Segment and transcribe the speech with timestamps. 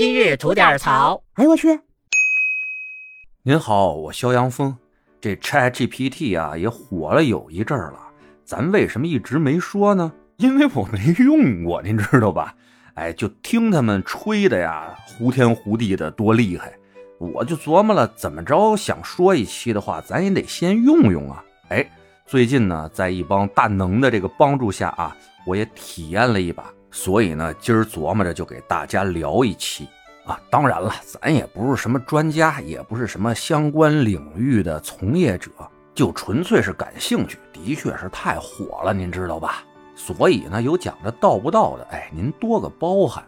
[0.00, 1.22] 今日吐点槽。
[1.34, 1.78] 哎呦我去！
[3.42, 4.74] 您好，我肖阳峰。
[5.20, 7.98] 这 Chat GPT 啊也火了有一阵儿了，
[8.42, 10.10] 咱为什么一直没说呢？
[10.38, 12.54] 因为我没用过，您知道吧？
[12.94, 16.72] 哎，就听他们吹的呀，胡天胡地的多厉害，
[17.18, 21.44] 我就琢磨了，怎么着想说一期的话，咱也得先用用啊。
[21.68, 21.86] 哎，
[22.24, 25.14] 最近呢，在一帮大能的这个帮助下啊，
[25.44, 29.88] 我也体验了一把，所以呢，今儿琢磨着就给大家聊一期
[30.24, 30.40] 啊。
[30.50, 35.50] 当然了，咱也不是什么专家，也不是什么相关领域的从业者，
[35.94, 37.38] 就纯粹是感兴趣。
[37.52, 39.62] 的确是太火了，您知道吧？
[39.94, 43.24] 所以呢，有讲的到不到的，哎，您多个包涵。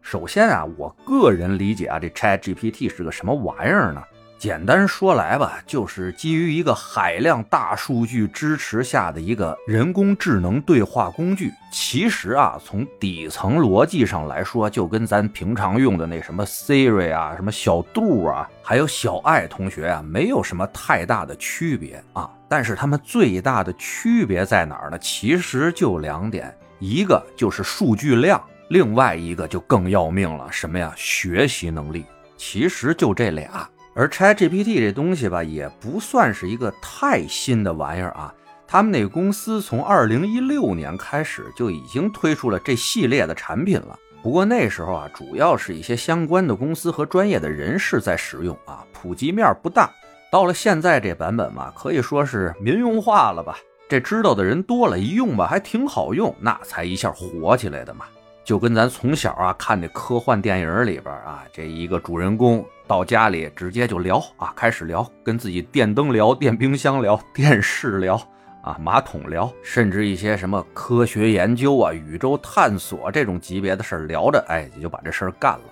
[0.00, 4.02] 首先啊，我个人理解啊，这 Chat GPT 是个什么玩意儿呢？
[4.42, 11.52] 简单说来吧，就是基于一个海量大数据支持下的一个人工智能对话工具。
[11.70, 22.28] 其实啊，从底层逻辑上来说，就跟咱平常用的那什么 Siri 啊、什么小度啊，还有小爱同学啊，没有什么太大的区别啊。
[22.48, 24.98] 但是它们最大的区别在哪儿呢？
[24.98, 30.92] 其实就两点，一个就是数据量，另外一个就更要命了，什么呀？
[30.96, 32.04] 学习能力。
[32.36, 33.68] 其实就这俩。
[33.94, 38.32] 而 ChatGPT 这东西吧，也不算是一个太新的玩意儿啊。
[38.66, 43.98] 他们那个公司从2016年开始就已经推出了这系列的产品了。
[44.22, 49.90] 不过那时候啊，主要是一些相关的公司和专业的人士在使用啊，普及面不大。
[50.30, 53.58] 到了现在这版本嘛，可以说是民用化了吧？
[53.90, 58.06] 这知道的人多了，一用吧还挺好用，那才一下火起来的嘛。
[58.44, 68.20] 就跟咱从小啊看那科幻电影里边啊，这一个主人公到家里直接就聊啊，开始聊，跟自己电灯聊、电冰箱聊、 电视聊
[68.62, 75.64] 啊、马桶聊，甚至一些什么科学研究啊、宇宙探索这种级别的事聊着，哎，也就把这事儿干了。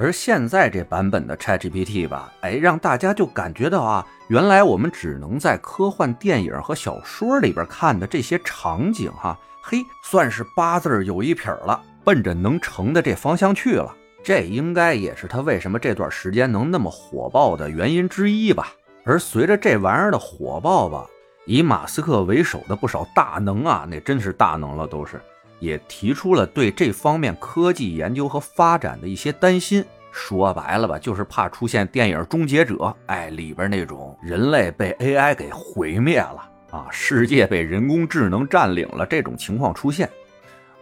[0.00, 13.94] 而现在这版本的 ChatGPT 吧，哎，让大家就感觉到啊，原来我们只能在科幻电影和小说里边看的这些场景，哈，嘿，算是八字有一撇了，奔着能成的这方向去了。
[14.22, 18.72] 这应该也是他为什么这段时间能那么火爆的原因之一吧。
[19.04, 21.06] 而随着这玩意儿的火爆吧，
[21.44, 25.20] 以马斯克为首的不少大能啊，那真是大能了，都是。
[25.60, 29.84] 也提出了对这方面科技研究和发展的一些担心。
[30.10, 40.08] 说白了吧，就是怕出现电影《终结者》哎里边那种人类被 AI 给毁灭了啊，世界被人工智能占领了这种情况出现。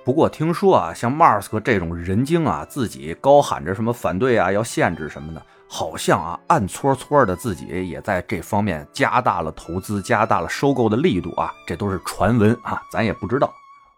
[0.06, 13.52] 不过听说啊，像 Mask 这种人精啊，自己高喊着什么反对啊，要限制什么的，好像啊暗搓搓的自己也在这方面加大了投资，加大了收购的力度啊，这都是传闻啊，咱也不知道。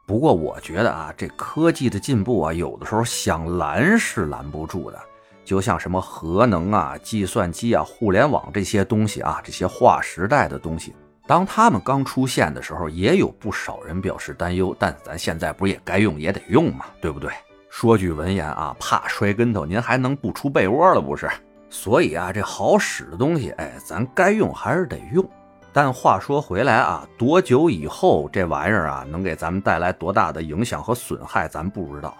[0.06, 4.98] 不过我觉得啊，这科技的进步啊，有的时候想拦是拦不住的。
[5.44, 10.94] 就像什么核能啊、计算机啊、互联网这些东西啊，这些划时代的东西，
[11.28, 14.74] 当他们刚出现的时候，也有不少人表示担忧。
[14.78, 17.30] 但咱现在不是也该用也得用嘛，对不对？
[17.68, 21.28] 说句文言啊，怕摔跟头，您还能不出被窝了不是？
[21.68, 25.22] 所以啊，这好使的东西，哎，咱该用还是得用。
[25.70, 32.16] 但话说回来啊，多久以后这玩意儿啊能给咱们带来多大的影响和损害，咱不知道。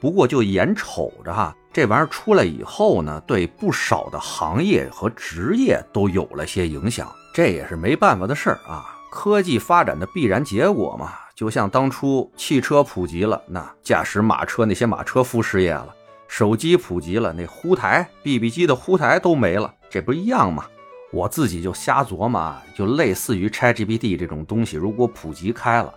[0.00, 8.98] 不过就眼瞅着哈，这玩意儿出来以后呢，对不少的行业和职业都有了些影响，这也是没办法的事儿啊。
[9.10, 15.88] 科技发展的必然结果嘛，就像当初汽车普及了，那驾驶马车那些马车夫失业了；
[16.28, 20.64] 手机普及了，那呼台、BB 机的呼台都没了，这不一样吗？
[21.12, 25.92] 我自己就瞎琢磨，就类似于 ChatGPT 这种东西，如果普及开了，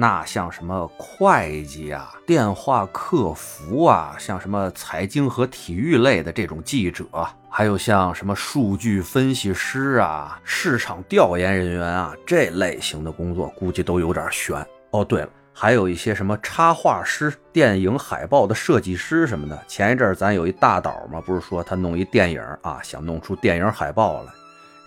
[0.00, 7.04] 那像什么会计啊、电话客服啊，像什么财经和体育类的这种记者，
[7.48, 14.64] 还有像什么数据分析师啊、市场调研人员啊这类型的工作，估计都有点悬。
[14.92, 19.60] 哦，对了，还有一些什么插画师、电影海报的设计师什么的。
[19.66, 24.32] 前一阵儿咱有一大导嘛，不是说他弄一电影啊，想弄出电影海报来。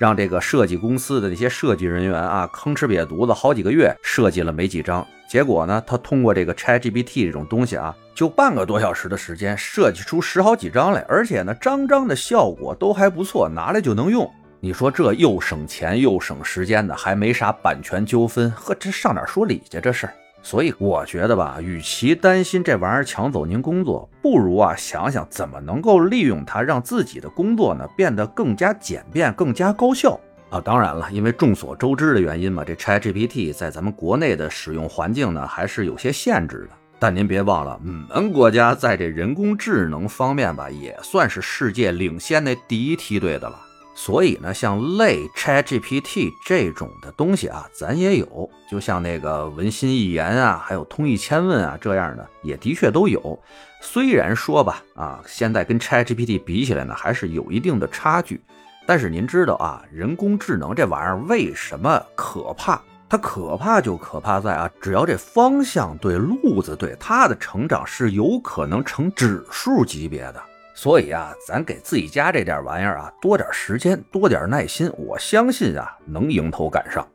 [0.02, 14.28] 让这个设计公司的那些设计人员啊，吭哧瘪犊子好几个月设计了没几张，结果呢，他通过这个 ChatGPT 这种东西啊，就半个多小时的时间设计出十好几张来，而且呢，张张的效果都还不错，拿来就能用。
[14.60, 19.80] 你说这又省钱又省时间的，还没啥版权纠纷，呵，这上哪说理去？
[19.80, 20.14] 这事儿。
[20.44, 30.60] 所以我觉得吧，与其担心这玩意儿抢走您工作，不如啊想想怎么能够利用它，让自己的工作呢变得更加简便、更加高效啊。
[30.60, 36.76] 当然了，因为众所周知的原因嘛，这 ChatGPT 在咱们国内的使用环境呢还是有些限制的。
[36.98, 37.80] 但您别忘了，
[38.14, 43.60] 我们国家在这人工智能方面吧，也算是世界领先的第一梯队的了。
[44.04, 48.50] 所以呢，像类 ChatGPT 这种的东西啊，咱也有。
[48.68, 53.40] 就像那个文心一言啊，还有通义千问啊这样的，也的确都有。
[53.80, 58.42] 虽然说吧，啊，现在跟 ChatGPT 比起来呢，还是有一定的差距。
[58.88, 62.82] 但是您知道啊，人工智能这玩意儿为什么可怕？
[63.08, 70.42] 它可怕就可怕在啊，只要这方向对，路子对，它的成长是有可能成指数级别的。
[70.74, 77.08] 所以啊，咱给自己家这点玩意儿啊，多点时间，多点耐心，我相信啊，能迎头赶上。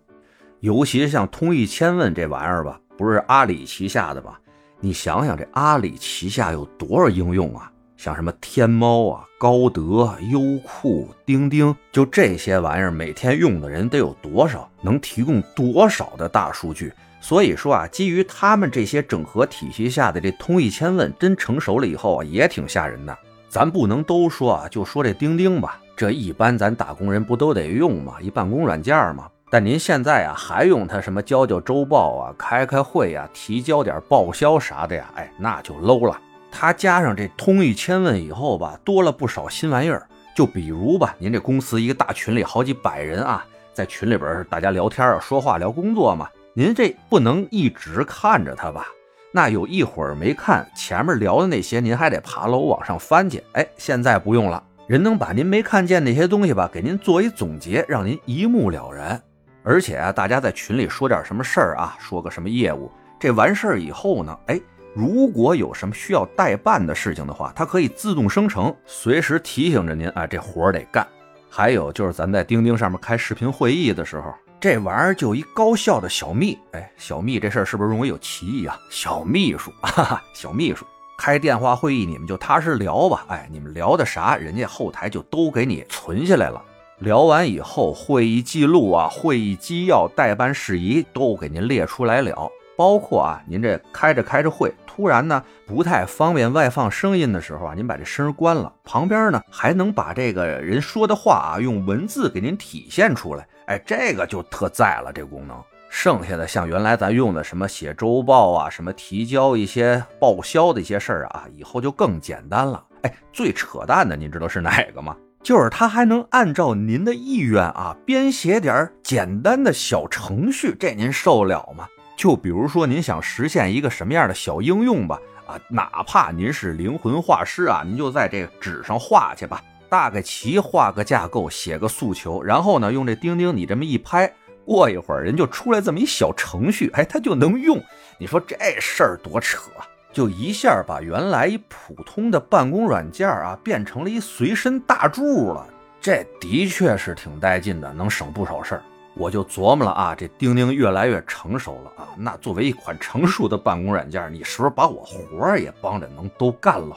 [0.61, 4.39] 尤其像通义千问这玩意儿吧，不是阿里旗下的吧？
[4.81, 7.71] 你想想，这阿里旗下有多少应用啊？
[7.97, 14.71] 像什么天猫啊、高德、优酷、钉钉，就这些玩意儿，每天用的人得有多少？
[14.83, 16.93] 能提供多少的大数据？
[17.23, 23.17] 所以说啊，基于他们这些整合体系下的这通义千问，真成熟了以后啊，也挺吓人的。
[23.57, 28.17] 咱不能都说啊，就说这钉钉吧，这一般咱打工人不都得用吗？
[28.21, 29.31] 一办公软件嘛。
[29.51, 35.07] 但您现在啊，还用它什么交交周报啊、开开会啊、提交点报销啥的呀？
[35.15, 36.21] 哎，那就 low 了。
[36.53, 40.07] 它加上这通义千问以后吧，多了不少新玩意儿。
[40.37, 43.43] 就比如吧，您这公司一个大群里好几百人啊，
[43.73, 48.87] 在群里边大家聊天啊、说话聊工作嘛，您这不能一直看着它吧？
[49.37, 53.45] 那有一会儿没看前面聊的那些，您还得爬楼往上翻去。
[53.53, 59.21] 哎，现在不用了，人能把您没看见那些东西吧，给您做一总结，让您一目了然。
[59.63, 62.91] 而且啊，大家在群里说点什么事儿啊，说个什么业务，
[63.21, 64.59] 这完事儿以后呢，哎。
[64.95, 71.07] 如果有什么需要代办的事情的话，它可以自动生成，随时提醒着您啊，这活儿得干。
[71.51, 78.79] 还有就是咱在钉钉上面开视频会议的时候，这玩意儿就一高效的小秘，哎，小秘这事儿是不是容易有歧义啊？
[78.91, 80.85] 小秘书，哈哈，小秘书
[81.19, 86.63] 开电话会议，你们就踏实聊吧，哎，你们聊的啥，人家后台就都给你存下来了。
[87.01, 92.51] 聊完以后，会议记录啊，会议纪要、代办事宜都给您列出来了。
[92.79, 105.63] 包括啊，您这开着开着会，突然呢不太方便外放声音的时候啊，您把这声关了，旁边呢还能把这个人说的话啊用文字给您体现出来，哎，这个就特在了这功能。
[105.89, 112.85] 剩下的像原来咱用的什么写周报啊，什么提交一些报销的一些事儿啊，以后就更简单了。
[113.03, 115.17] 哎，最扯淡的您知道是哪个吗？
[115.43, 121.87] 就是它还能按照您的意愿啊编写点简单的小程序，这您受了吗？
[122.17, 125.21] 就比如说，您想实现一个什么样的小应用吧？
[125.47, 134.33] 啊，哪怕您是灵魂画师啊，您就在这纸上画去吧，大概齐画个架构，写个诉求，然后呢，用这钉钉你这么一拍，
[134.65, 137.83] 过一会儿人就出来这么一小程序，哎，它就能用。
[138.19, 139.71] 你说这事儿多扯，
[140.13, 145.67] 就一下把原来一普通的办公软件啊，变成了一随身大柱了。
[146.01, 148.83] 这的确是挺带劲的，能省不少事儿。
[149.15, 156.97] 我就琢磨了啊，这钉钉越来越成熟了啊，那作为一款成熟的办公软件，你是不是把我活儿也帮着能都干了？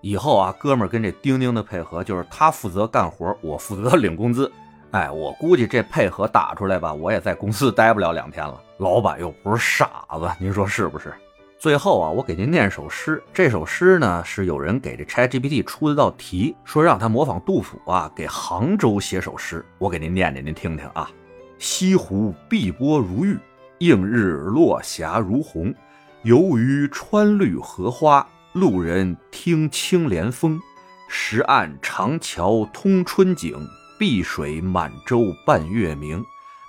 [0.00, 4.50] 以后啊，哥们儿跟这钉钉的配合就是他负责干活，我负责领工资。
[4.92, 8.60] 哎，我估计这配合打出来吧，我也在公司待不了两天了。
[8.78, 11.12] 老板又不是傻子，您说是不是？
[11.58, 21.10] 最后啊，我给您念首诗，这首诗呢是有人给这 ChatGPT 出的道题，说让他模仿杜甫啊，给杭州写首诗，我给您念念，您听听啊。
[21.58, 23.38] 西湖碧波如玉，
[23.78, 25.74] 映日落霞如虹。
[26.22, 30.60] 游鱼穿绿荷花，路人听青莲风。
[31.08, 33.56] 石岸长桥通春景，
[33.96, 36.24] 碧水满洲伴月明。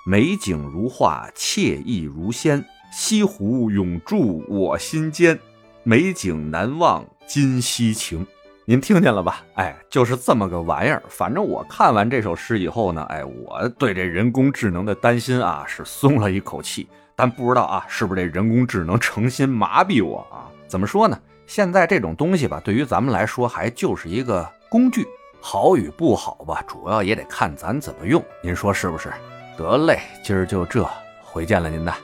[0.06, 2.64] 美景如画，惬意如仙。
[2.92, 5.36] 西湖永驻我心间，
[5.82, 8.24] 美景难忘今夕情。
[8.64, 9.42] 您听见了吧？
[9.54, 11.02] 哎，就是这么个玩意儿。
[11.08, 16.86] 反正我看完这首诗以后呢，哎，我对这人工智能的担心啊是松了一口气。
[17.16, 20.46] 但不知道啊，是不是这人工智能诚心麻痹我啊？
[20.68, 21.18] 怎么说呢？
[21.54, 25.06] 现在这种东西吧，对于咱们来说还就是一个工具，
[25.38, 28.24] 好与不好吧，主要也得看咱怎么用。
[28.40, 29.12] 您说是不是？
[29.54, 30.88] 得嘞，今儿就这，
[31.22, 31.94] 回见了您呐。